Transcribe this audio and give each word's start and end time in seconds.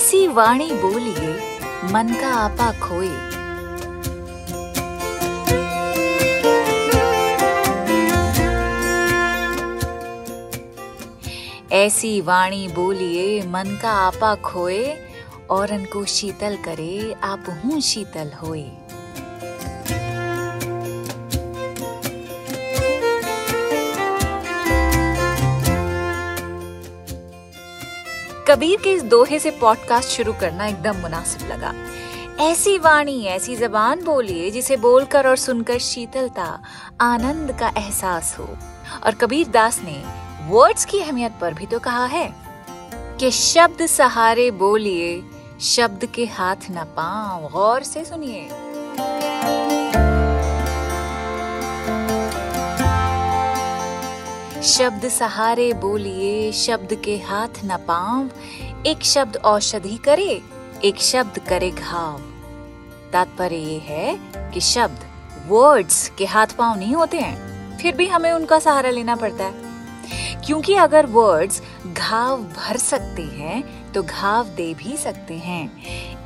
ऐसी 0.00 0.26
वाणी 0.26 0.70
बोलिए 0.72 1.32
मन 1.92 2.12
का 2.20 2.28
आपा 2.34 2.70
खोए। 2.80 3.08
ऐसी 11.76 12.20
वाणी 12.20 12.68
बोलिए 12.68 13.42
मन 13.42 13.78
का 13.82 13.90
आपा 13.90 14.34
खोए 14.34 14.82
और 15.50 15.74
उनको 15.74 16.04
शीतल 16.04 16.56
करे, 16.64 17.14
आप 17.24 17.60
हूँ 17.64 17.80
शीतल 17.80 18.32
होए। 18.42 18.64
कबीर 28.50 28.80
के 28.84 28.92
इस 28.92 29.02
दोहे 29.02 29.38
से 29.38 29.50
पॉडकास्ट 29.50 30.08
शुरू 30.08 30.32
करना 30.32 30.66
एकदम 30.66 30.96
मुनासिब 30.96 31.50
लगा। 31.50 31.72
ऐसी 32.44 32.78
वाणी, 32.78 33.24
ऐसी 33.24 33.56
जबान 33.56 34.02
बोलिए 34.04 34.50
जिसे 34.50 34.76
बोलकर 34.76 35.26
और 35.26 35.36
सुनकर 35.36 35.78
शीतलता, 35.78 36.62
आनंद 37.00 37.52
का 37.52 37.68
एहसास 37.68 38.36
हो। 38.38 38.48
और 39.06 39.14
कबीर 39.14 39.48
दास 39.48 39.80
ने 39.84 40.02
वर्ड्स 40.48 40.84
की 40.84 41.00
अहमियत 41.00 41.32
पर 41.40 41.54
भी 41.54 41.66
तो 41.66 41.78
कहा 41.78 42.04
है 42.06 42.34
कि 43.20 43.30
शब्द 43.30 43.86
सहारे 43.86 44.50
बोलिए, 44.50 45.22
शब्द 45.60 46.06
के 46.06 46.24
हाथ 46.26 46.70
न 46.70 46.84
पाओ 46.96 47.48
गौर 47.48 47.82
से 47.82 48.04
सुनिए। 48.04 48.48
शब्द 54.62 55.08
सहारे 55.08 55.72
बोलिए, 55.72 56.52
शब्द 56.52 57.02
के 57.04 57.16
हाथ 57.18 57.48
न 57.64 57.76
पाव। 57.76 58.30
एक 58.86 59.04
शब्द 59.04 59.36
औषधि 59.36 59.96
करे, 59.96 60.42
एक 60.84 61.00
शब्द 61.00 61.38
करे 61.38 61.70
घाव। 61.70 62.18
तात्पर्य 63.12 63.56
ये 63.56 63.78
है 63.78 64.18
कि 64.50 64.60
शब्द 64.60 64.98
वर्ड्स 65.48 66.12
के 66.18 66.24
हाथ 66.24 66.46
पाँव 66.46 66.78
नहीं 66.78 66.94
होते 66.94 67.18
हैं। 67.18 67.78
फिर 67.78 67.96
भी 67.96 68.06
हमें 68.06 68.32
उनका 68.32 68.58
सहारा 68.58 68.90
लेना 68.90 69.16
पड़ता 69.16 69.44
है। 69.44 69.54
क्योंकि 70.46 70.74
अगर 70.74 71.06
वर्ड्स 71.06 71.62
घाव 71.86 72.36
भर 72.36 72.76
सकते 72.76 73.22
हैं 73.22 73.92
तो 73.92 74.02
घाव 74.02 74.46
दे 74.46 74.74
भी 74.74 74.96
सकते 74.96 75.34
हैं। 75.34 75.70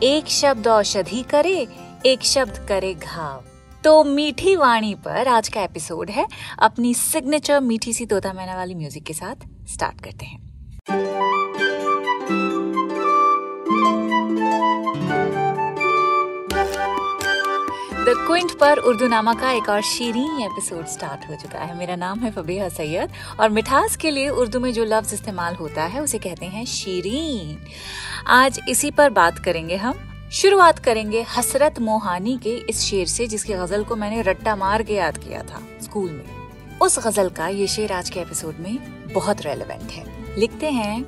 एक 0.01 0.27
शब्द 0.27 0.69
औषधि 0.69 1.23
करे, 1.23 1.67
एक 2.07 2.23
शब्द 2.23 2.67
करे 2.69 2.95
घाव। 2.95 3.43
तो 3.85 4.03
मीठी 4.05 4.55
वाणी 4.57 4.95
पर 4.95 5.29
आज 5.29 5.49
का 5.49 5.63
एपिसोड 5.63 6.11
है। 6.11 6.27
अपनी 6.59 6.93
सिग्नेचर 6.95 7.61
मीठी 7.61 7.93
सी 7.93 8.07
तोता 8.07 8.33
मैना 8.33 8.55
वाली 8.57 8.75
म्यूज़िक 8.75 9.03
के 9.05 9.13
साथ 9.13 9.45
स्टार्ट 9.69 10.01
करते 10.01 10.27
हैं। 10.27 10.43
द 18.05 18.15
क्विंट 18.27 18.59
पर 18.61 18.79
उर्दू 18.79 19.09
नामा 19.09 19.35
का 19.35 19.51
एक 19.51 19.69
और 19.69 19.83
शीरीन 19.83 20.41
एपिसोड 20.43 20.87
स्टार्ट 20.87 21.29
हो 21.31 21.37
चुका 21.43 21.59
है। 21.59 21.79
मेरा 21.79 21.97
नाम 21.97 22.19
है 22.19 22.31
फबीहा 22.31 22.69
सैयद 22.69 23.13
और 23.41 23.51
मिठास 23.51 23.97
के 23.97 24.11
लिए 24.11 24.29
उर्दू 24.31 24.61
में 24.61 24.73
जो 24.73 24.85
लफ्ज 24.85 25.15
इस्तेमाल 25.15 25.55
होता 25.55 25.85
है, 25.85 26.03
उसे 26.03 26.19
कहते 26.19 26.47
हैं 26.47 26.65
शीरीन। 26.65 27.57
आज 28.27 28.61
इसी 28.69 28.91
पर 28.91 29.11
बात 29.11 29.39
करेंगे 29.39 29.77
हम। 29.77 30.11
शुरुआत 30.35 30.79
करेंगे 30.79 31.21
हसरत 31.23 31.79
मोहानी 31.79 32.37
के 32.43 32.51
इस 32.71 32.81
शेर 32.81 33.07
से, 33.07 33.27
जिसकी 33.27 33.53
गज़ल 33.53 33.85
को 33.85 33.97
मैंने 33.97 34.23
रट्टा 34.23 34.57
मार 34.57 34.83
के 34.83 34.95
याद 34.95 35.19
किया 35.19 35.43
था 35.43 35.61
स्कूल 35.83 36.11
में। 36.11 36.79
उस 36.79 36.99
गज़ल 36.99 37.29
का 37.29 37.49
ये 37.49 37.67
शेर 37.67 37.93
आज 37.93 38.11
के 38.11 38.21
एपिसोड 38.21 38.55
में 38.61 38.79
बहुत 39.13 39.43
रेलेवेंट 39.43 39.91
है। 39.91 40.39
लिखते 40.39 40.71
हैं, 40.71 41.05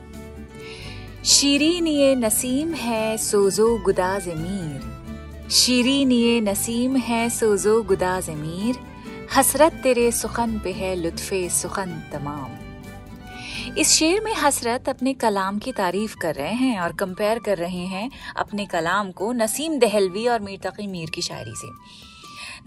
शीरीन 1.25 1.87
ये 1.87 2.15
नसीम 2.15 2.73
है, 2.75 3.17
सोजो 3.17 3.79
गुदाज 3.79 4.29
मीर 4.29 5.51
शीरीन 5.51 6.13
ये 6.13 6.41
नसीम 6.41 6.97
है, 6.97 7.29
सोजो 7.31 7.83
गुदा 7.83 8.21
जमीर। 8.21 8.79
हसरत 9.37 9.81
तेरे 9.83 10.11
सुखन 10.13 10.59
पे 10.65 10.73
है, 10.73 10.95
लुत्फे 10.95 11.49
सुखन 11.49 12.03
तमाम। 12.13 12.66
इस 13.79 13.91
शेर 13.91 14.21
में 14.25 14.33
हसरत 14.35 14.89
अपने 14.89 15.13
कलाम 15.15 15.59
की 15.59 15.73
तारीफ़ 15.73 16.15
कर 16.17 16.35
रहे 16.35 16.53
हैं 16.53 16.79
और 16.81 16.93
कंपेयर 16.93 17.39
कर 17.39 17.59
रहे 17.59 17.85
हैं 17.87 18.11
अपने 18.37 18.65
कलाम 18.67 19.11
को 19.11 19.33
नसीम 19.33 19.79
दहलवी 19.79 20.27
और 20.27 20.41
मीर 20.41 20.61
तकी 20.61 20.87
मीर 20.87 21.11
की 21.11 21.23
शायरी 21.23 21.53
से। 21.57 21.69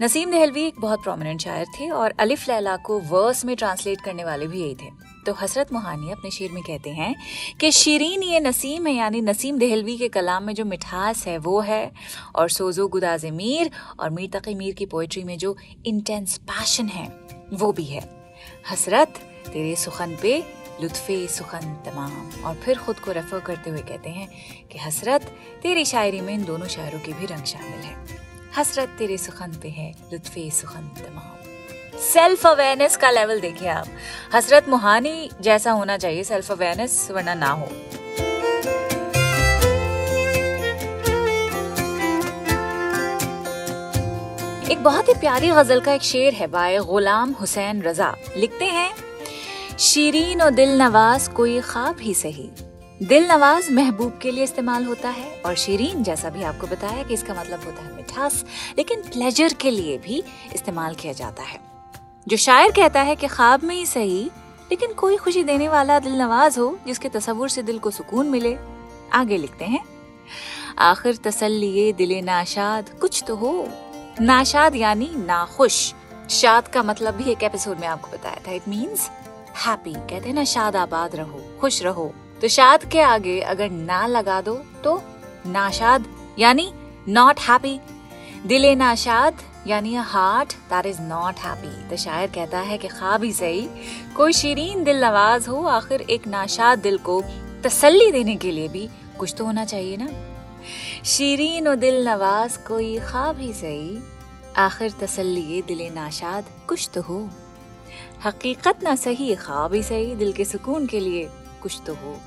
नसीम 0.04 0.30
दहलवी 0.30 0.62
एक 0.62 0.74
बहुत 0.80 1.02
प्रोमिनेंट 1.02 1.40
शायर 1.40 1.66
थे 1.78 1.88
और 1.90 2.14
अलिफ 2.18 2.48
लैला 2.48 2.76
को 2.76 2.98
वर्स 3.00 3.44
में 3.44 3.54
ट्रांसलेट 3.56 4.00
करने 4.00 4.24
वाले 4.24 4.46
भी 4.46 4.60
यही 4.60 4.74
थे। 4.74 4.90
तो 5.26 5.32
हसरत 5.32 5.72
मोहानी 5.72 6.10
अपने 6.10 6.30
शेर 6.30 6.52
में 6.52 6.62
कहते 6.62 6.90
हैं 6.90 7.14
कि 7.60 7.70
शीरीन 7.70 8.22
ये 8.22 8.40
नसीम 8.40 8.86
है, 8.86 8.94
यानी 8.94 9.20
नसीम 9.20 9.58
दहलवी 9.58 9.96
के 9.96 10.08
कलाम 10.08 10.44
में 10.44 10.54
जो 10.54 10.64
मिठास 10.64 11.26
है 11.26 11.36
वो 11.38 11.60
है, 11.60 11.90
और 12.36 12.48
सोजो 12.48 12.86
गुदाज 12.88 13.26
मीर 13.32 13.70
और 14.00 14.10
मीर 14.10 14.30
तकी 14.38 14.54
मीर 14.54 14.74
की 14.74 14.86
पोइट्री 14.86 15.24
में 15.24 15.36
जो 15.38 15.56
इंटेंस 15.86 16.38
पैशन 16.38 16.88
है 16.88 17.08
वो 17.52 17.72
भी 17.72 17.84
है। 17.84 18.08
हसरत, 18.70 19.20
तेरे 19.52 19.76
सुखन 19.76 20.16
पे 20.22 20.59
लुत्फे 20.82 21.26
सुखन 21.28 21.82
तमाम। 21.86 22.44
और 22.44 22.54
फिर 22.54 22.78
खुद 22.78 23.00
को 23.00 23.12
रेफर 23.12 23.40
करते 23.40 23.70
हुए 23.70 23.80
कहते 23.80 24.10
हैं 24.10 24.28
कि 24.72 24.78
हसरत, 24.78 25.22
तेरी 25.62 25.84
शायरी 25.84 26.20
में 26.20 26.34
इन 26.34 26.44
दोनों 26.44 26.66
शायरों 26.66 27.00
के 27.00 27.12
भी 27.12 27.26
रंग 27.26 27.44
शामिल 27.44 27.80
है। 27.80 27.96
हसरत, 28.56 28.88
तेरे 28.88 29.16
सुखन 29.18 29.52
पे 29.62 29.68
है, 29.68 29.94
लुत्फे 30.12 30.50
सुखन 30.50 30.80
तमाम। 30.80 31.36
सेल्फ 32.00 32.46
अवेयरनेस 32.46 32.96
का 32.96 33.10
लेवल 33.10 33.40
देखिए 33.40 33.68
आप। 33.68 33.86
हसरत 34.34 34.68
मुहानी 34.68 35.30
जैसा 35.40 35.70
होना 35.70 35.96
चाहिए 35.96 36.24
सेल्फ 36.24 36.52
अवेयरनेस 36.52 37.10
वरना 37.10 37.34
ना 37.34 37.50
हो। 37.50 37.68
एक 44.70 44.82
बहुत 44.82 45.08
ही 45.08 45.14
प्यारी 45.14 45.48
गज़ल 45.48 45.80
का 45.80 45.92
एक 45.92 46.02
शेर 46.02 46.34
है, 46.34 46.46
बाय 46.46 46.78
गुलाम 46.78 47.32
हुसैन 47.32 47.82
रजा। 47.82 48.16
लिखते 48.36 48.64
हैं 48.64 49.09
शीरीन 49.80 50.42
और 50.42 50.50
दिल 50.50 50.82
नवाज़ 50.82 51.30
कोई 51.30 51.60
ख्वाब 51.60 51.96
ही 52.00 52.14
सही। 52.14 52.50
दिल 53.02 53.28
नवाज़ 53.28 53.72
महबूब 53.72 54.18
के 54.22 54.30
लिए 54.30 54.44
इस्तेमाल 54.44 54.84
होता 54.84 55.08
है 55.08 55.42
और 55.46 55.54
शीरीन 55.54 56.02
जैसा 56.02 56.30
भी 56.30 56.42
आपको 56.42 56.66
बताया 56.66 57.04
कि 57.04 57.14
इसका 57.14 57.34
मतलब 57.34 57.64
होता 57.64 57.82
है 57.82 57.96
मिठास, 57.96 58.44
लेकिन 58.78 59.00
प्लेजर 59.00 59.52
के 59.52 59.70
लिए 59.70 59.98
भी 59.98 60.22
इस्तेमाल 60.54 60.94
किया 60.94 61.12
जाता 61.12 61.42
है। 61.42 61.60
जो 62.28 62.36
शायर 62.36 62.70
कहता 62.70 63.00
है 63.00 63.16
कि 63.16 63.26
ख्वाब 63.26 63.62
में 63.62 63.74
ही 63.74 63.86
सही, 63.86 64.24
लेकिन 64.70 64.92
कोई 64.92 65.16
खुशी 65.16 65.44
देने 65.44 65.68
वाला 65.68 65.98
दिल 65.98 66.12
नवाज़ 66.12 66.60
हो, 66.60 66.78
जिसके 66.86 67.08
तस्वुर 67.08 67.48
से 67.48 67.62
दिल 67.62 67.78
को 67.78 67.90
सुकून 67.90 68.26
मिले। 68.26 68.56
आगे 69.12 69.36
लिखते 69.36 69.64
हैं, 69.64 69.84
आखिर 70.78 71.16
तसल्ली 71.16 71.92
दिले 71.92 72.20
नाशाद 72.20 72.90
कुछ 73.00 73.24
तो 73.26 73.36
हो। 73.36 73.68
नाशाद 74.20 74.76
यानी 74.76 75.10
नाखुश। 75.16 75.94
शाद 76.30 76.68
का 76.68 76.82
मतलब 76.82 77.14
भी 77.14 77.30
एक 77.30 77.42
एपिसोड 77.42 77.78
में 77.78 77.88
आपको 77.88 78.10
बताया 78.10 78.38
था। 78.48 78.52
इट 78.52 78.68
मींस 78.68 79.10
हैप्पी 79.60 79.92
कहते 79.92 80.28
हैं 80.28 80.34
ना, 80.34 80.44
शाद 80.46 80.76
आबाद 80.76 81.16
रहो, 81.16 81.40
खुश 81.60 81.82
रहो। 81.82 82.12
तो 82.40 82.48
शाद 82.48 82.84
के 82.84 83.00
आगे 83.02 83.40
अगर 83.42 83.70
ना 83.70 84.06
लगा 84.06 84.40
दो 84.40 84.54
तो 84.84 85.02
नाशाद 85.46 86.04
यानी 86.38 86.72
नॉट 87.08 87.40
हैप्पी 87.40 87.78
दिले 88.46 88.74
नाशाद 88.74 89.42
यानी 89.66 89.94
heart 89.94 90.52
that 90.70 90.86
is 90.86 91.00
not 91.02 91.38
happy 91.38 91.88
तो 91.88 91.96
शायर 91.96 92.30
कहता 92.30 92.58
है 92.60 92.78
कि 92.78 92.88
ख्वाब 92.88 93.24
ही 93.24 93.32
सही, 93.32 93.66
कोई 94.16 94.32
शीरीन 94.32 94.84
दिल 94.84 95.04
नवाज़ 95.04 95.48
हो, 95.48 95.62
आखिर 95.68 96.00
एक 96.02 96.26
नाशाद 96.28 96.78
दिल 96.78 96.98
को 96.98 97.20
तसल्ली 97.64 98.10
देने 98.12 98.36
के 98.36 98.50
लिए 98.50 98.68
भी 98.68 98.88
कुछ 99.18 99.34
तो 99.38 99.44
होना 99.44 99.64
चाहिए 99.64 99.96
ना। 99.96 100.08
शीरीन 101.06 101.68
और 101.68 101.76
दिल 101.76 102.08
नवाज़ 102.08 102.58
कोई 102.68 102.98
ख्वाब 103.00 103.38
ही 103.38 103.52
सही, 103.52 103.98
आखिर 104.58 104.92
तसल्ली, 105.00 105.62
दिले 105.62 105.90
नाशाद 105.90 106.44
कुछ 106.68 106.88
तो 106.94 107.02
हो। 107.02 107.20
हकीकत 108.24 108.78
ना 108.82 108.96
सही, 108.96 109.34
ख्वाब 109.34 109.74
ही 109.74 109.82
सही, 109.82 110.14
दिल 110.14 110.32
के 110.32 110.44
सुकून 110.44 110.86
के 110.86 111.00
लिए 111.00 111.30
कुछ 111.62 111.80
तो 111.86 111.94
हो। 111.94 112.20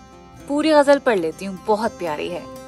पूरी 0.47 0.71
गज़ल 0.71 0.99
पढ़ 0.99 1.19
लेती 1.19 1.45
हूँ, 1.45 1.59
बहुत 1.67 1.91
प्यारी 1.91 2.29
है। 2.29 2.63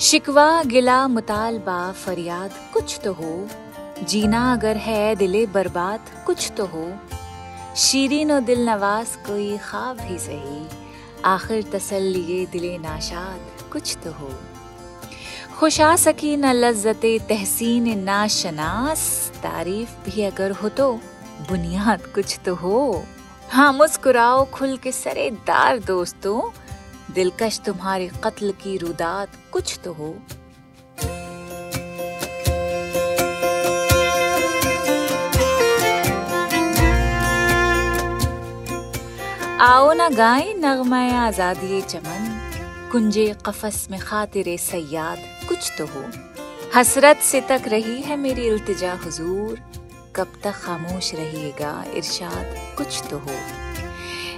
शिकवा, 0.00 0.62
गिला, 0.62 1.08
मुतालबा, 1.08 1.92
फरियाद, 1.92 2.50
कुछ 2.72 3.00
तो 3.04 3.12
हो। 3.12 3.48
जीना 4.02 4.52
अगर 4.52 4.76
है, 4.76 5.16
दिले 5.16 5.46
बर्बाद, 5.46 6.00
कुछ 6.26 6.52
तो 6.56 6.66
हो। 6.66 6.92
शीरीन 7.76 8.32
और 8.32 8.40
दिल 8.40 8.68
नवाज़, 8.68 9.16
कोई 9.16 9.58
ख्वाब 9.58 10.00
ही 10.00 10.18
सही। 10.18 10.68
आखिर 11.24 11.62
तसल्ली, 11.62 12.46
दिले 12.46 12.78
नाशाद, 12.78 13.70
कुछ 13.72 13.96
तो 14.04 14.12
हो। 14.12 14.30
खुशा 15.58 15.94
सकी 15.96 16.36
न 16.36 16.50
लज्जत 16.54 17.04
तहसीन 17.28 17.86
ना 17.98 18.26
शनास 18.28 19.00
तारीफ़ 19.42 19.94
भी 20.04 20.22
अगर 20.22 20.50
हो 20.50 20.68
तो 20.70 20.92
बुनियाद 21.48 22.02
कुछ 22.14 22.38
तो 22.44 22.54
हो। 22.54 23.04
हाँ 23.50 23.72
मुस्कुराओ, 23.72 24.44
खुल 24.54 24.76
के 24.76 24.92
सरेदार 24.92 25.78
दोस्तों। 25.78 26.40
दिलकश 27.14 27.58
तुम्हारे 27.66 28.10
कत्ल 28.24 28.52
की 28.62 28.76
रुदात 28.78 29.32
कुछ 29.52 29.78
तो 29.84 29.92
हो। 29.92 30.14
आओ 39.62 39.92
ना 39.92 40.08
गाए 40.08 40.54
नगमाए 40.58 41.10
आज़ादी 41.16 41.80
चमन। 41.82 42.30
कुंजे 42.92 43.26
कफस 43.46 43.86
में 43.90 44.00
खातिर 44.00 44.56
सयाद। 44.60 45.26
कुछ 45.58 45.70
तो 45.78 45.84
हो। 45.86 46.00
हसरत 46.74 47.20
से 47.22 47.40
तक 47.40 47.62
रही 47.66 48.00
है 48.02 48.16
मेरी 48.16 48.46
इल्तिजा 48.46 48.92
हुजूर। 48.94 49.60
कब 50.16 50.32
तक 50.44 50.54
खामोश 50.54 51.14
रहिएगा 51.14 51.72
इरशाद, 51.96 52.54
कुछ 52.78 53.02
तो 53.10 53.18
हो। 53.18 53.36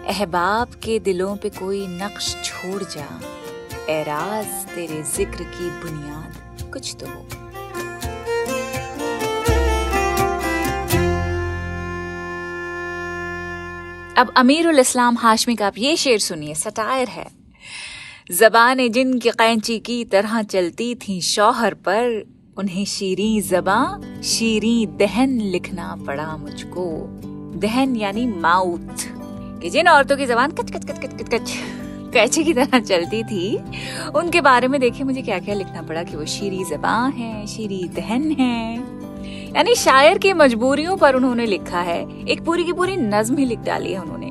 अहबाब 0.08 0.74
के 0.74 0.98
दिलों 0.98 1.36
पे 1.36 1.48
कोई 1.48 1.86
नक्श 1.86 2.34
छोड़ 2.44 2.82
जा। 2.84 3.08
एराज 3.88 4.46
तेरे 4.66 5.02
ज़िक्र 5.02 5.44
की 5.46 5.68
बुनियाद, 5.80 6.70
कुछ 6.72 6.94
तो 7.00 7.06
हो। 7.06 7.20
अब 14.16 14.32
अमीरुल 14.36 14.78
इस्लाम 14.78 15.18
हाशमी 15.18 15.56
का 15.56 15.66
आप 15.66 15.78
ये 15.78 15.96
शेर 15.96 16.18
सुनिए, 16.20 16.54
सटायर 16.54 17.08
है। 17.08 17.39
जबान 18.30 18.88
जिनकी 18.88 19.30
कैंची 19.30 19.78
की 19.78 20.04
तरह 20.04 20.42
चलती 20.42 20.94
थी 20.94 21.20
शौहर 21.20 21.74
पर, 21.74 22.26
उन्हें 22.58 22.84
शीरी 22.84 23.40
जबा, 23.40 24.00
शीरी 24.24 24.86
दहन 24.86 25.30
लिखना 25.40 25.96
पड़ा 26.06 26.36
मुझको। 26.36 27.06
दहन 27.58 27.96
यानी 27.96 28.26
माउथ, 28.26 29.04
कि 29.60 29.70
जिन 29.70 29.88
औरतों 29.88 30.16
की 30.16 30.26
जबान 30.26 30.50
कच 30.50 30.70
कच 30.70 30.84
कच 30.84 30.98
कच 30.98 31.14
कच 31.14 31.34
कच, 31.34 31.50
कैचे 32.12 32.42
की 32.42 32.54
तरह 32.54 32.78
चलती 32.78 33.22
थी, 33.22 33.56
उनके 34.14 34.40
बारे 34.40 34.68
में 34.68 34.80
देखिए 34.80 35.04
मुझे 35.04 35.22
क्या 35.22 35.38
क्या 35.38 35.54
लिखना 35.54 35.82
पड़ा 35.82 36.02
कि 36.02 36.16
वो 36.16 36.24
शीरी 36.24 36.64
जबा 36.64 37.06
है, 37.06 37.46
शीरी 37.46 37.88
दहन 37.88 38.30
है। 38.30 38.76
यानी 39.56 39.74
शायर 39.74 40.18
की 40.18 40.32
मजबूरियों 40.32 40.96
पर 40.96 41.14
उन्होंने 41.14 41.46
लिखा 41.46 41.80
है, 41.80 42.26
एक 42.26 42.44
पूरी 42.44 42.64
की 42.64 42.72
पूरी 42.72 42.96
नज्म 42.96 43.36
ही 43.36 43.44
लिख 43.44 43.58
डाली 43.58 43.92
है 43.92 44.00
उन्होंने। 44.00 44.30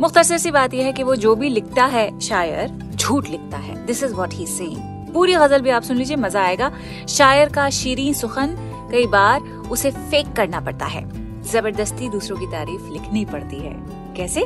मुख्तसर 0.00 0.38
सी 0.38 0.50
बात 0.50 0.74
यह 0.74 0.84
है 0.84 0.92
कि 0.92 1.02
वो 1.02 1.16
जो 1.16 1.34
भी 1.34 1.48
लिखता 1.48 1.84
है 1.84 2.20
शायर 2.20 2.87
झूठ 3.08 3.28
लिखता 3.30 3.56
है। 3.56 3.74
This 3.86 4.02
is 4.02 4.14
what 4.14 4.34
he 4.34 4.46
saying 4.46 5.12
पूरी 5.12 5.34
गज़ल 5.34 5.60
भी 5.62 5.70
आप 5.70 5.82
सुन 5.82 5.96
लीजिए, 5.96 6.16
मज़ा 6.16 6.42
आएगा। 6.42 6.70
शायर 7.08 7.48
का 7.48 7.68
शीरी 7.70 8.12
सुखन 8.14 8.54
कई 8.92 9.06
बार 9.06 9.40
उसे 9.70 9.90
फेक 9.90 10.32
करना 10.32 10.60
पड़ता 10.60 10.86
है। 10.86 11.02
ज़बरदस्ती 11.42 12.08
दूसरों 12.08 12.36
की 12.38 12.46
तारीफ़ 12.46 12.90
लिखनी 12.92 13.24
पड़ती 13.24 13.56
है। 13.56 13.74
कैसे? 14.16 14.40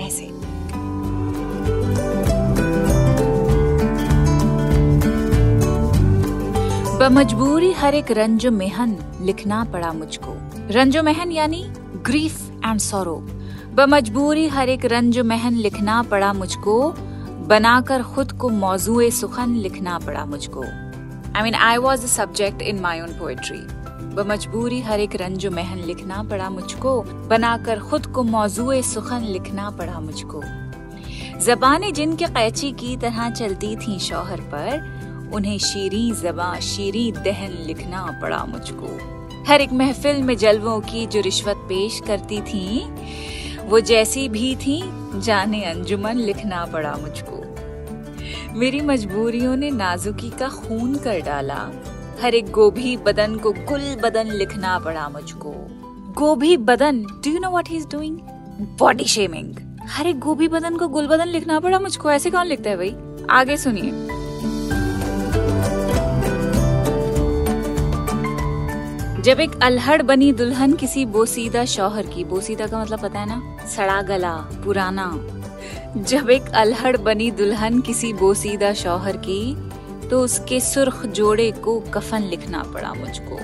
ऐसे। 0.00 0.30
बमजबूरी 6.98 7.72
हर 7.72 7.94
एक 7.94 8.10
रंज 8.10 8.46
मेहन 8.46 8.96
लिखना 9.20 9.64
पड़ा 9.64 9.92
मुझको। 9.92 10.34
रंजो 10.70 11.02
मेहन 11.02 11.32
यानी 11.32 11.62
ग्रीफ 12.06 12.40
एंड 12.64 12.80
सोरो 12.80 13.16
बमजबूरी 13.74 14.48
हर 14.48 14.68
एक 14.68 14.84
रंज 14.84 15.18
मेहन 15.18 15.54
लिखना 15.56 16.02
पड़ा 16.02 16.32
मुझको। 16.32 16.94
बनाकर 17.48 18.02
खुद 18.02 18.32
को 18.32 18.48
मौजू 18.48 19.10
सुखन 19.10 19.54
लिखना 19.54 19.98
पड़ा 19.98 20.24
मुझको। 20.24 20.62
I 21.36 21.42
mean 21.42 21.54
I 21.54 21.76
was 21.76 22.04
the 22.04 22.06
subject 22.06 22.62
in 22.62 22.80
my 22.80 23.00
own 23.00 23.08
poetry 23.08 23.60
बमजबूरी 24.14 24.80
हर 24.80 25.00
एक 25.00 25.16
रंजो 25.16 25.50
महन 25.50 25.78
लिखना 25.78 26.22
पड़ा 26.22 26.50
मुझको, 26.50 27.02
बनाकर 27.02 27.78
खुद 27.80 28.06
को 28.06 28.22
मौजू 28.22 28.82
सुखन 28.82 29.22
लिखना 29.22 29.70
पड़ा 29.70 30.00
मुझको। 30.00 30.42
जबाने 31.40 31.92
जिनके 31.92 32.26
कैची 32.26 32.72
की 32.72 32.96
तरह 32.96 33.30
चलती 33.30 33.76
थी 33.76 33.98
शौहर 33.98 34.40
पर, 34.40 35.30
उन्हें 35.34 35.58
शीरी 35.58 36.12
जबा 36.12 36.58
शीरी 36.60 37.12
दहन 37.12 37.64
लिखना 37.66 38.18
पड़ा 38.22 38.44
मुझको। 38.44 38.90
हर 39.48 39.60
एक 39.60 39.72
महफिल 39.72 40.22
में 40.22 40.36
जलवों 40.36 40.80
की 40.80 41.06
जो 41.06 41.20
रिश्वत 41.20 41.56
पेश 41.56 42.00
करती 42.06 42.40
थी, 42.40 42.84
वो 43.64 43.80
जैसी 43.80 44.28
भी 44.28 44.56
थी, 44.56 44.82
जाने 45.20 45.64
अंजुमन 45.64 46.14
लिखना 46.14 46.64
पड़ा 46.66 46.96
मुझको। 46.96 47.37
मेरी 48.52 48.80
मजबूरियों 48.80 49.56
ने 49.56 49.70
नाजुकी 49.70 50.30
का 50.30 50.48
खून 50.48 50.94
कर 50.94 51.20
डाला। 51.20 51.70
हर 52.22 52.34
एक 52.34 52.50
गोभी 52.50 52.96
बदन 52.96 53.36
को 53.36 53.52
गुल 53.52 53.96
बदन 54.02 54.26
लिखना 54.26 54.78
पड़ा 54.78 55.08
मुझको। 55.08 55.50
गोभी 56.12 56.56
बदन 56.56 57.02
do 57.02 57.30
you 57.30 57.38
know 57.38 57.50
what 57.50 57.68
he 57.68 57.76
is 57.76 57.86
doing 57.86 58.18
body 58.78 59.04
shaming 59.04 59.54
हर 59.82 60.06
एक 60.06 60.18
गोभी 60.18 60.48
बदन 60.48 60.76
को 60.76 60.88
गुल 60.88 61.06
बदन 61.06 61.28
लिखना 61.28 61.60
पड़ा 61.60 61.78
मुझको। 61.78 62.10
ऐसे 62.10 62.30
कौन 62.30 62.46
लिखता 62.46 62.70
है 62.70 62.76
भाई? 62.76 62.96
आगे 63.30 63.56
सुनिए। 63.56 63.90
जब 69.22 69.40
एक 69.40 69.60
अल्हड़ 69.62 70.02
बनी 70.02 70.32
दुल्हन 70.32 70.72
किसी 70.72 71.06
बोसीदा 71.06 71.64
शौहर 71.64 72.06
की, 72.06 72.24
बोसीदा 72.24 72.66
का 72.66 72.80
मतलब 72.80 73.00
पता 73.00 73.20
है 73.20 73.26
ना? 73.28 73.66
सड़ा 73.66 74.02
गला, 74.02 74.34
पुराना। 74.36 75.24
जब 75.96 76.30
एक 76.30 76.48
अल्हड़ 76.54 76.96
बनी 76.96 77.30
दुल्हन 77.30 77.80
किसी 77.80 78.12
बोसीदा 78.12 78.72
शौहर 78.74 79.16
की 79.16 79.54
तो 80.08 80.20
उसके 80.20 80.60
सुर्ख 80.60 81.04
जोड़े 81.06 81.50
को 81.50 81.78
कफन 81.80 82.22
लिखना 82.22 82.62
पड़ा 82.62 82.92
मुझको। 82.94 83.38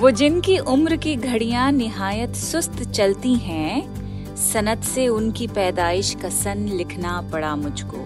वो 0.00 0.10
जिनकी 0.10 0.58
उम्र 0.58 0.96
की 0.96 1.14
घड़ियाँ 1.16 1.70
निहायत 1.72 2.34
सुस्त 2.34 2.82
चलती 2.82 3.34
हैं, 3.34 4.34
सनत 4.36 4.82
से 4.84 5.06
उनकी 5.08 5.46
पैदाइश 5.46 6.14
का 6.22 6.28
सन 6.28 6.66
लिखना 6.68 7.20
पड़ा 7.32 7.54
मुझको। 7.56 7.98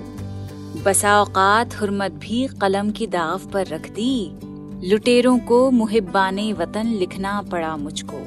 बसा 0.82 1.20
औकात 1.20 1.80
हुरमत 1.80 2.12
भी 2.12 2.46
कलम 2.60 2.90
की 2.90 3.06
दाव 3.06 3.46
पर 3.52 3.66
रख 3.66 3.88
दी, 3.90 4.30
लुटेरों 4.90 5.38
को 5.38 5.70
मुहिबाने 5.70 6.52
वतन 6.52 6.86
लिखना 6.86 7.40
पड़ा 7.42 7.76
मुझको। 7.76 8.26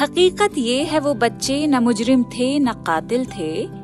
हकीकत 0.00 0.58
ये 0.58 0.82
है 0.84 1.00
वो 1.00 1.14
बच्चे 1.14 1.66
न 1.66 1.78
मुजरिम 1.78 2.22
थे 2.22 2.58
न 2.58 2.72
कातिल 2.86 3.24
थे 3.26 3.77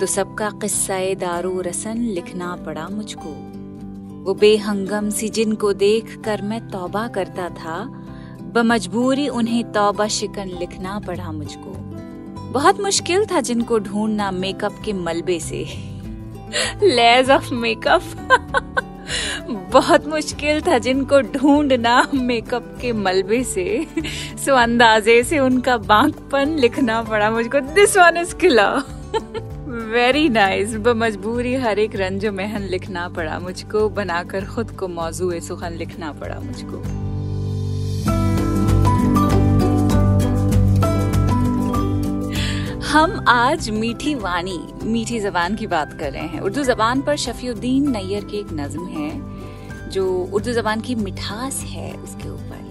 तो 0.00 0.06
सबका 0.06 0.50
किस्सा 0.50 1.14
दारू 1.14 1.60
रसन 1.60 1.98
लिखना 1.98 2.56
पड़ा 2.56 2.88
मुझको। 2.88 3.30
वो 4.24 4.34
बेहंगम 4.34 5.10
सी 5.10 5.28
जिनको 5.28 5.72
देख 5.72 6.22
कर 6.24 6.42
मैं 6.42 6.68
तौबा 6.68 7.08
करता 7.08 7.48
था, 7.48 7.84
बमजबूरी 8.54 9.28
उन्हें 9.28 9.72
तौबा 9.72 10.08
शिकन 10.08 10.48
लिखना 10.60 10.98
पड़ा 10.98 11.32
मुझको। 11.32 11.72
बहुत 12.52 12.80
मुश्किल 12.80 13.26
था 13.26 13.40
जिनको 13.40 13.78
ढूंढना 13.78 14.30
मेकअप 14.30 14.82
के 14.84 14.92
मलबे 14.92 15.40
से। 15.40 15.64
Lays 16.82 17.30
of 17.30 17.54
makeup. 17.54 18.02
बहुत 19.72 20.06
मुश्किल 20.06 20.60
था 20.60 20.78
जिनको 20.78 21.20
ढूंढना 21.20 22.08
मेकअप 22.14 22.78
के 22.80 22.92
मलबे 22.92 23.44
से। 23.44 23.86
सो 24.44 24.54
अंदाजे 24.54 25.24
से 25.24 25.38
उनका 25.38 25.76
बांकपन 25.76 26.48
लिखना 26.48 27.02
पड़ा 27.02 27.30
मुझको। 27.30 27.60
This 27.60 27.96
one 27.96 28.16
is 28.16 28.34
killer 28.34 28.70
very 29.72 30.28
nice 30.28 30.76
ब 30.76 30.88
मजबूरी 30.88 31.54
हर 31.54 31.78
एक 31.78 31.96
रंज 31.96 32.26
महन 32.26 32.62
लिखना 32.62 33.08
पड़ा 33.08 33.38
मुझको, 33.38 33.88
बनाकर 33.88 34.44
खुद 34.44 34.70
को 34.70 34.88
मौजू 34.88 35.40
सुखन 35.40 35.72
लिखना 35.72 36.12
पड़ा 36.12 36.40
मुझको। 36.40 36.76
हम 42.86 43.24
आज 43.28 43.70
मीठी 43.70 44.14
वाणी, 44.14 44.58
मीठी 44.82 45.20
जबान 45.20 45.54
की 45.54 45.66
बात 45.66 45.92
कर 46.00 46.12
रहे 46.12 46.22
हैं। 46.22 46.40
उर्दू 46.40 46.62
जबान 46.62 47.02
पर 47.02 47.16
शफीउद्दीन 47.16 47.90
नैयर 47.90 48.24
की 48.24 48.36
एक 48.36 48.48
नज्म 48.52 48.86
है, 48.86 49.22
जो 49.90 50.24
उर्दू 50.32 50.52
जबान 50.52 50.80
की 50.80 50.94
मिठास 50.94 51.60
है 51.60 51.94
उसके 51.94 52.28
ऊपर। 52.28 52.62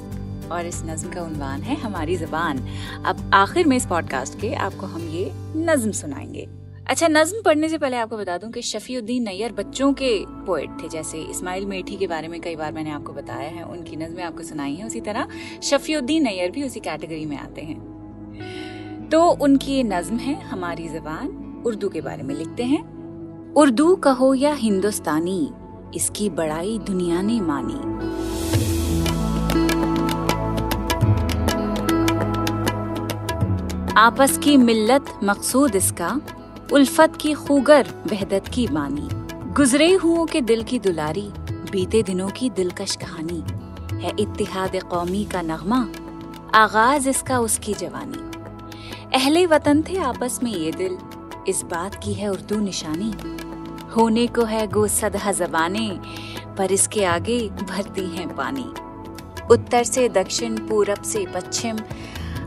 और 0.51 0.65
इस 0.65 0.83
नज्म 0.85 1.09
का 1.09 1.21
उन्वान 1.21 1.61
है 1.61 1.75
हमारी 1.75 2.15
जबान। 2.15 2.57
अब 3.05 3.31
आखिर 3.33 3.67
में 3.67 3.77
इस 3.77 3.85
पॉडकास्ट 3.85 4.39
के 4.39 4.53
आपको 4.53 4.85
हम 4.85 5.01
ये 5.01 5.31
नज्म 5.55 5.91
सुनाएँगे। 5.91 6.60
अच्छा 6.87 7.07
नज्म 7.07 7.41
पढ़ने 7.41 7.67
से 7.69 7.77
पहले 7.77 7.97
आपको 7.97 8.17
बता 8.17 8.37
दूँ 8.37 8.49
कि 8.51 8.61
शफीउद्दीन 8.61 9.23
नैयर 9.23 9.51
बच्चों 9.51 9.91
के 9.93 10.09
पोएट 10.45 10.69
थे, 10.81 10.87
जैसे 10.89 11.19
इस्माइल 11.21 11.65
मेठी 11.65 11.95
के 11.95 12.07
बारे 12.07 12.27
में 12.27 12.39
कई 12.41 12.55
बार 12.55 12.71
मैंने 12.73 12.91
आपको 12.91 13.13
बताया 13.13 13.49
है, 13.49 13.63
उनकी 13.63 13.95
नज्में 13.95 14.23
आपको 14.23 14.43
सुनाई 14.43 14.73
है। 14.75 14.85
उसी 14.85 15.01
तरह 15.01 15.27
शफीउद्दीन 15.63 16.23
नैयर 16.23 16.51
भी 16.51 16.63
उसी 16.63 16.79
कैटेगरी 16.79 17.25
में 17.25 17.37
आते 17.37 17.61
हैं। 17.61 19.09
तो 19.09 19.21
उनकी 19.21 19.71
ये 19.71 19.83
नज्म 19.83 20.17
है, 20.17 20.35
हमारी 20.41 20.87
जबान 20.89 21.63
उर्दू 21.65 21.89
के 21.89 22.01
बारे 22.01 22.23
में 22.23 22.35
लिखते 22.35 22.63
हैं। 22.63 23.53
उर्दू 23.53 23.95
कहो 23.95 24.33
या 24.33 24.53
हिंदुस्तानी, 24.53 25.51
इसकी 25.95 26.29
बड़ाई 26.31 26.77
दुनिया 26.79 27.21
ने 27.21 27.39
मानी। 27.41 27.79
आपस 33.97 34.37
की 34.37 34.57
मिल्लत 34.57 35.05
मकसूद 35.23 35.75
इसका 35.75 36.19
उल्फत 36.73 37.13
की 37.21 37.33
खूगर, 37.33 37.87
वहदत 38.07 38.43
की 38.53 38.67
बानी। 38.67 39.07
गुजरे 39.53 39.93
हुओं 39.93 40.25
के 40.25 40.41
दिल 40.41 40.63
की 40.63 40.79
दुलारी, 40.79 41.31
बीते 41.71 42.03
दिनों 42.03 42.29
की 42.29 42.49
दिलकश 42.49 42.95
कहानी। 42.95 43.43
है 44.03 44.11
इत्तिहाद 44.19 44.75
कौमी 44.75 45.25
का 45.25 45.41
नगमा, 45.41 45.87
आगाज़ 46.53 47.09
इसका 47.09 47.39
उसकी 47.39 47.73
जवानी। 47.73 48.31
अहले 49.17 49.45
वतन 49.45 49.81
थे 49.81 49.97
आपस 49.97 50.39
में 50.43 50.53
ये 50.53 50.71
दिल, 50.71 50.97
इस 51.47 51.61
बात 51.61 51.95
की 52.03 52.13
है 52.13 52.29
उर्दू 52.29 52.59
निशानी। 52.59 53.13
होने 53.95 54.27
को 54.27 54.43
है 54.43 54.67
गो 54.67 54.87
सदहा 54.87 55.31
जबाने, 55.31 55.99
पर 56.57 56.71
इसके 56.71 57.05
आगे 57.05 57.49
भरती 57.49 58.07
हैं 58.07 58.35
पानी। 58.35 58.73
उत्तर 59.51 59.83
से 59.83 60.09
दक्षिण, 60.09 60.57
पूरब 60.57 61.01
से 61.01 61.25
पश्चिम, 61.25 61.77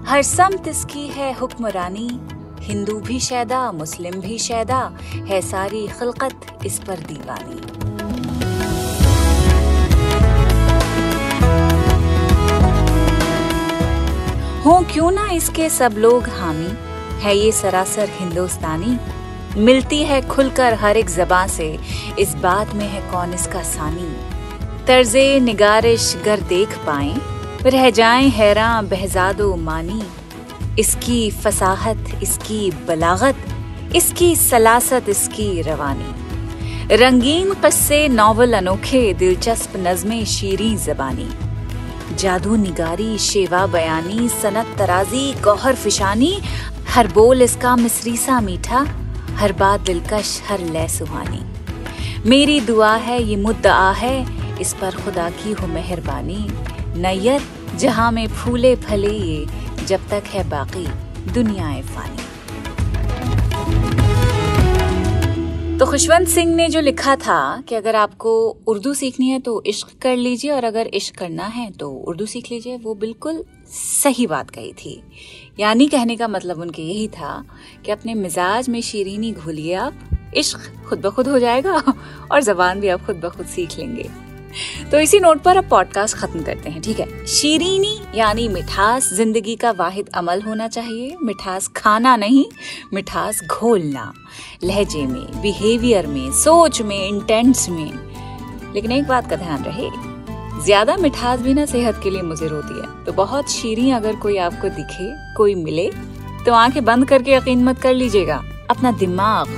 हर 0.06 0.22
समत 0.22 0.68
इसकी 0.68 1.08
है 1.08 1.32
हुक्मरानी। 1.32 2.20
हिंदू 2.64 3.00
भी 3.00 3.20
शैदा, 3.20 3.72
मुस्लिम 3.72 4.14
भी 4.14 4.38
शैदा, 4.38 4.92
है 5.04 5.40
सारी 5.40 5.86
खिलकत 5.86 6.58
इस 6.66 6.78
पर 6.78 6.98
दीवानी। 6.98 7.60
हो 14.62 14.84
क्यों 14.92 15.10
ना 15.10 15.30
इसके 15.30 15.68
सब 15.68 15.94
लोग 15.98 16.28
हामी? 16.28 16.70
है 17.20 17.36
ये 17.36 17.52
सरासर 17.52 18.08
हिंदुस्तानी? 18.12 18.98
मिलती 19.60 20.02
है 20.02 20.28
खुलकर 20.28 20.74
हर 20.74 20.96
एक 20.96 21.10
जबां 21.10 21.48
से, 21.48 21.78
इस 22.18 22.34
बात 22.34 22.74
में 22.74 22.88
है 22.88 23.00
कौन 23.10 23.34
इसका 23.34 23.62
सानी? 23.62 24.16
तर्जे 24.86 25.40
निगारिश 25.40 26.16
गर 26.24 26.40
देख 26.40 26.78
पाए, 26.78 27.14
रह 27.70 27.90
जाए 27.90 28.28
हैरान 28.28 28.86
बहजादो 28.86 29.56
मानी। 29.56 30.02
इसकी 30.78 31.30
फसाहत, 31.30 32.04
इसकी 32.22 32.70
बलागत, 32.70 33.36
इसकी 33.96 34.36
सलासत, 34.36 35.04
इसकी 35.08 35.62
रवानी। 35.62 36.96
रंगीन 36.96 37.54
कस्से, 37.54 38.08
नॉवल 38.08 38.52
अनोखे, 38.52 39.14
दिलचस्प 39.14 39.72
नज़में 39.76 40.24
शीरी 40.24 40.76
जबानी। 40.76 41.28
जादू 42.16 42.56
निगारी, 42.56 43.18
शेवा 43.18 43.66
बयानी, 43.66 44.28
सनत 44.28 44.74
तराजी, 44.78 45.32
गौहर 45.34 45.74
फिशानी, 45.74 46.40
हर 46.88 47.08
बोल 47.08 47.42
इसका 47.42 47.76
मिसरी 47.76 48.16
सा 48.16 48.40
मीठा, 48.40 48.86
हर 49.30 49.52
बात 49.52 49.80
दिलकश, 49.80 50.42
हर 50.48 50.60
लय 50.60 50.88
सुहानी। 50.88 51.44
मेरी 52.26 52.60
दुआ 52.60 52.94
है, 52.96 53.22
ये 53.22 53.36
मुद्दा 53.36 53.90
है, 53.90 54.26
इस 54.60 54.72
पर 54.72 54.90
खुदा 54.90 55.30
की 55.30 55.52
हो 55.52 55.66
मेहरबानी। 55.66 56.46
नैयर 57.00 57.42
जहाँ 57.76 58.12
में 58.12 58.28
फूले 58.28 58.76
फले 58.76 59.10
ये 59.10 59.46
जब 59.86 60.08
तक 60.08 60.22
है 60.26 60.48
बाकी, 60.48 60.86
दुनिया 61.32 61.82
फानी। 61.82 62.22
तो 65.78 65.86
खुशवंत 65.86 66.28
सिंह 66.28 66.54
ने 66.54 66.68
जो 66.68 66.80
लिखा 66.80 67.16
था 67.16 67.62
कि 67.68 67.74
अगर 67.74 67.96
आपको 67.96 68.48
उर्दू 68.66 68.94
सीखनी 68.94 69.28
है 69.28 69.38
तो 69.40 69.62
इश्क 69.66 69.88
कर 70.02 70.16
लीजिए 70.16 70.50
और 70.50 70.64
अगर 70.64 70.86
इश्क 70.86 71.16
करना 71.16 71.46
है 71.46 71.70
तो 71.70 71.90
उर्दू 71.90 72.26
सीख 72.26 72.50
लीजिए, 72.52 72.76
वो 72.76 72.94
बिल्कुल 72.94 73.44
सही 73.68 74.26
बात 74.26 74.50
कही 74.50 74.72
थी। 74.72 75.02
यानी 75.60 75.88
कहने 75.88 76.16
का 76.16 76.28
मतलब 76.28 76.60
उनके 76.60 76.82
यही 76.82 77.08
था 77.08 77.44
कि 77.84 77.92
अपने 77.92 78.14
मिजाज 78.14 78.68
में 78.68 78.80
शीरीनी 78.80 79.32
घोलिए 79.32 79.74
आप, 79.74 79.94
इश्क 80.36 80.58
खुद 80.88 81.00
ब 81.00 81.10
खुद 81.10 81.28
हो 81.28 81.38
जाएगा 81.38 81.82
और 82.32 82.42
जबान 82.42 82.80
भी 82.80 82.88
आप 82.88 83.06
खुद 83.06 83.16
ब 83.16 83.28
खुद 83.28 83.46
सीख 83.46 83.78
लेंगे। 83.78 84.23
तो 84.90 84.98
इसी 85.00 85.18
नोट 85.20 85.42
पर 85.42 85.56
अब 85.56 85.68
पॉडकास्ट 85.68 86.16
खत्म 86.16 86.42
करते 86.42 86.70
हैं, 86.70 86.82
ठीक 86.82 87.00
है? 87.00 87.26
शीरीनी 87.26 87.98
यानी 88.14 88.48
मिठास 88.48 89.12
ज़िंदगी 89.14 89.56
का 89.56 89.70
वाहिद 89.70 90.08
अमल 90.14 90.42
होना 90.42 90.68
चाहिए, 90.68 91.16
मिठास 91.22 91.68
खाना 91.68 92.16
नहीं, 92.16 92.44
मिठास 92.94 93.40
घोलना। 93.50 94.12
लहजे 94.64 95.06
में 95.06 95.42
बिहेवियर 95.42 96.06
में, 96.06 96.30
सोच 96.32 96.82
में 96.82 97.08
इंटेंट्स 97.08 97.68
में। 97.68 97.92
लेकिन 98.74 98.92
एक 98.92 99.06
बात 99.08 99.30
का 99.30 99.36
ध्यान 99.36 99.64
रहे, 99.64 99.90
ज़्यादा 100.64 100.96
मिठास 100.96 101.40
भी 101.40 101.54
ना 101.54 101.66
सेहत 101.66 102.00
के 102.02 102.10
लिए 102.10 102.22
मुजिर 102.22 102.50
होती 102.50 102.80
है। 102.80 103.04
तो 103.04 103.12
बहुत 103.12 103.50
शीरी 103.50 103.90
अगर 103.90 104.16
कोई 104.16 104.36
आपको 104.38 104.68
दिखे, 104.70 105.12
कोई 105.36 105.54
मिले 105.54 105.90
तो 106.46 106.52
आँखें 106.52 106.84
बंद 106.84 107.08
करके 107.08 107.32
यकीन 107.32 107.64
मत 107.64 107.78
कर 107.78 107.94
लीजिएगा। 107.94 108.42
अपना 108.70 108.90
दिमाग 108.92 109.48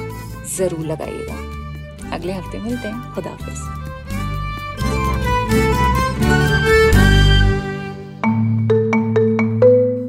ज़रूर 0.57 0.87
लगाइएगा। 0.87 2.15
अगले 2.17 2.33
हफ़्ते 2.33 2.59
मिलते 2.59 2.88
हैं 2.88 3.15
खुदाफिज 3.15 3.86